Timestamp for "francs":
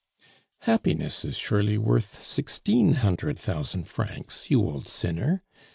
3.87-4.49